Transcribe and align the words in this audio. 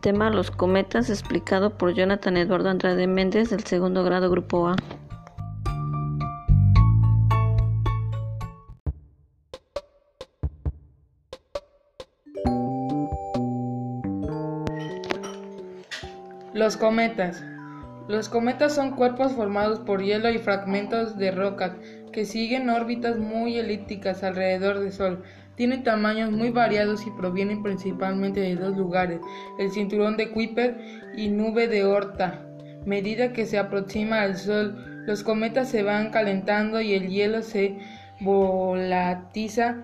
Tema 0.00 0.30
Los 0.30 0.52
cometas, 0.52 1.10
explicado 1.10 1.76
por 1.76 1.92
Jonathan 1.92 2.36
Eduardo 2.36 2.68
Andrade 2.68 3.08
Méndez 3.08 3.50
del 3.50 3.64
segundo 3.64 4.04
grado 4.04 4.30
Grupo 4.30 4.68
A. 4.68 4.76
Los 16.54 16.76
cometas. 16.76 17.42
Los 18.06 18.28
cometas 18.28 18.76
son 18.76 18.92
cuerpos 18.92 19.32
formados 19.32 19.80
por 19.80 20.02
hielo 20.02 20.30
y 20.30 20.38
fragmentos 20.38 21.18
de 21.18 21.32
rocas 21.32 21.72
que 22.12 22.24
siguen 22.24 22.70
órbitas 22.70 23.18
muy 23.18 23.58
elípticas 23.58 24.22
alrededor 24.22 24.78
del 24.78 24.92
Sol. 24.92 25.24
Tienen 25.58 25.82
tamaños 25.82 26.30
muy 26.30 26.50
variados 26.50 27.04
y 27.04 27.10
provienen 27.10 27.64
principalmente 27.64 28.38
de 28.38 28.54
dos 28.54 28.76
lugares, 28.76 29.20
el 29.58 29.72
cinturón 29.72 30.16
de 30.16 30.30
Kuiper 30.30 30.78
y 31.16 31.30
nube 31.30 31.66
de 31.66 31.84
Horta. 31.84 32.46
Medida 32.86 33.32
que 33.32 33.44
se 33.44 33.58
aproxima 33.58 34.22
al 34.22 34.36
Sol, 34.36 35.02
los 35.04 35.24
cometas 35.24 35.68
se 35.68 35.82
van 35.82 36.10
calentando 36.10 36.80
y 36.80 36.94
el 36.94 37.08
hielo 37.08 37.42
se 37.42 37.76
volatiza. 38.20 39.78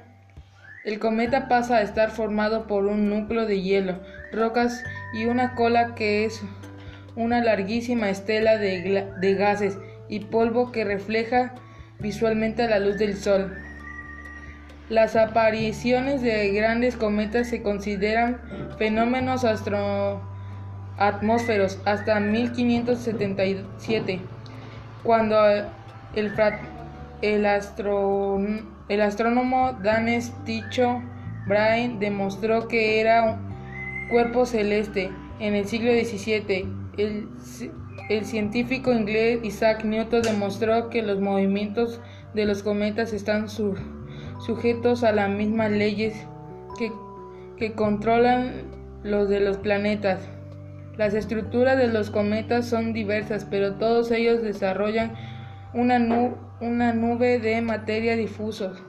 El 0.84 1.00
cometa 1.00 1.48
pasa 1.48 1.78
a 1.78 1.82
estar 1.82 2.12
formado 2.12 2.68
por 2.68 2.86
un 2.86 3.10
núcleo 3.10 3.44
de 3.44 3.60
hielo, 3.60 3.98
rocas 4.30 4.80
y 5.12 5.24
una 5.24 5.56
cola 5.56 5.96
que 5.96 6.24
es 6.24 6.40
una 7.16 7.42
larguísima 7.42 8.10
estela 8.10 8.58
de, 8.58 9.08
de 9.20 9.34
gases 9.34 9.76
y 10.08 10.20
polvo 10.20 10.70
que 10.70 10.84
refleja 10.84 11.52
visualmente 11.98 12.68
la 12.68 12.78
luz 12.78 12.96
del 12.96 13.16
Sol. 13.16 13.52
Las 14.90 15.16
apariciones 15.16 16.20
de 16.20 16.50
grandes 16.50 16.96
cometas 16.96 17.48
se 17.48 17.62
consideran 17.62 18.38
fenómenos 18.76 19.46
atmósferos 20.98 21.78
hasta 21.86 22.20
1577, 22.20 24.20
cuando 25.02 25.36
el, 26.14 26.30
el, 27.22 27.46
astrónomo 29.00 29.72
danés 29.82 30.34
Tycho 30.44 31.00
Brahe 31.46 31.96
demostró 31.98 32.68
que 32.68 33.00
era 33.00 33.24
un 33.24 34.08
cuerpo 34.10 34.44
celeste. 34.44 35.10
En 35.40 35.54
el 35.54 35.66
siglo 35.66 35.92
XVII, 35.92 36.68
el, 36.98 37.30
el 38.10 38.24
científico 38.26 38.92
inglés 38.92 39.40
Isaac 39.42 39.82
Newton 39.82 40.20
demostró 40.20 40.90
que 40.90 41.00
los 41.00 41.20
movimientos 41.20 42.02
de 42.34 42.44
los 42.44 42.62
cometas 42.62 43.14
están 43.14 43.48
sujetos 44.44 45.04
a 45.04 45.12
las 45.12 45.30
mismas 45.30 45.70
leyes 45.70 46.14
que, 46.78 46.92
que, 47.56 47.72
controlan 47.72 48.52
los 49.02 49.28
de 49.28 49.40
los 49.40 49.56
planetas. 49.56 50.28
Las 50.98 51.14
estructuras 51.14 51.78
de 51.78 51.88
los 51.88 52.10
cometas 52.10 52.68
son 52.68 52.92
diversas, 52.92 53.46
pero 53.46 53.76
todos 53.76 54.10
ellos 54.10 54.42
desarrollan 54.42 55.14
una, 55.72 55.98
una 56.60 56.92
nube 56.92 57.38
de 57.38 57.60
materia 57.62 58.16
difusos 58.16 58.82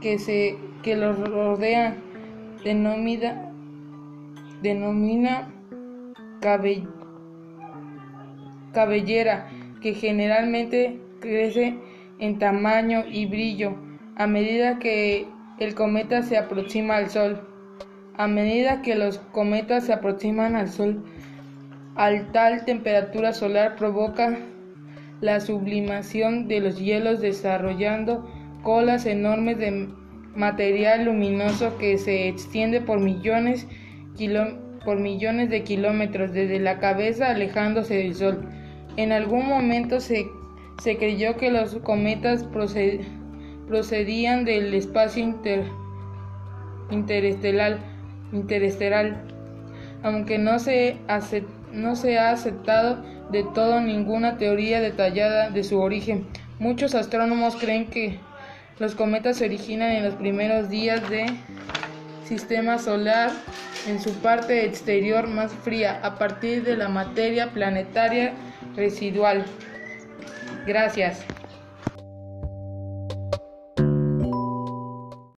que, 0.00 0.18
se, 0.18 0.56
que 0.82 0.94
los 0.96 1.18
rodea, 1.18 1.96
denomina, 2.64 3.50
denomina 4.62 5.52
cabellera 8.72 9.48
que 9.82 9.94
generalmente 9.94 11.00
crece 11.20 11.76
en 12.18 12.38
tamaño 12.38 13.04
y 13.06 13.26
brillo 13.26 13.74
a 14.16 14.26
medida 14.26 14.78
que 14.78 15.28
el 15.58 15.74
cometa 15.74 16.22
se 16.22 16.38
aproxima 16.38 16.96
al 16.96 17.10
Sol. 17.10 17.40
A 18.16 18.26
medida 18.26 18.80
que 18.80 18.94
los 18.94 19.18
cometas 19.18 19.84
se 19.84 19.92
aproximan 19.92 20.56
al 20.56 20.70
Sol, 20.70 21.04
al 21.96 22.32
tal 22.32 22.64
temperatura 22.64 23.34
solar 23.34 23.76
provoca 23.76 24.38
la 25.20 25.40
sublimación 25.40 26.48
de 26.48 26.60
los 26.60 26.78
hielos 26.78 27.20
desarrollando 27.20 28.26
colas 28.62 29.04
enormes 29.06 29.58
de 29.58 29.88
material 30.34 31.04
luminoso 31.04 31.76
que 31.78 31.98
se 31.98 32.28
extiende 32.28 32.80
por 32.80 33.00
millones, 33.00 33.66
por 34.84 34.98
millones 34.98 35.50
de 35.50 35.62
kilómetros 35.62 36.32
desde 36.32 36.58
la 36.58 36.78
cabeza 36.78 37.30
alejándose 37.30 37.96
del 37.96 38.14
Sol. 38.14 38.48
En 38.96 39.12
algún 39.12 39.46
momento 39.46 40.00
se, 40.00 40.26
creyó 40.98 41.36
que 41.36 41.50
los 41.50 41.76
cometas 41.76 42.44
procedían 42.44 43.25
del 43.68 44.74
espacio 44.74 45.34
interestelar, 46.90 47.78
aunque 50.02 50.38
no 50.38 50.58
se, 50.58 50.96
no 51.72 51.96
se 51.96 52.18
ha 52.18 52.30
aceptado 52.30 53.02
de 53.30 53.44
todo 53.54 53.80
ninguna 53.80 54.38
teoría 54.38 54.80
detallada 54.80 55.50
de 55.50 55.64
su 55.64 55.80
origen. 55.80 56.26
Muchos 56.58 56.94
astrónomos 56.94 57.56
creen 57.56 57.86
que 57.86 58.18
los 58.78 58.94
cometas 58.94 59.38
se 59.38 59.46
originan 59.46 59.90
en 59.90 60.04
los 60.04 60.14
primeros 60.14 60.68
días 60.68 61.08
del 61.10 61.30
sistema 62.24 62.78
solar 62.78 63.30
en 63.86 64.00
su 64.00 64.12
parte 64.14 64.64
exterior 64.64 65.28
más 65.28 65.52
fría 65.52 66.00
a 66.02 66.18
partir 66.18 66.64
de 66.64 66.76
la 66.76 66.88
materia 66.88 67.50
planetaria 67.50 68.32
residual. 68.74 69.44
Gracias. 70.66 71.24